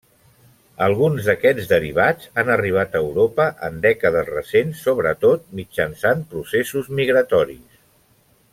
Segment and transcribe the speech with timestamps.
[0.85, 7.81] Alguns d'aquests derivats han arribat a Europa en dècades recents, sobretot mitjançant processos migratoris.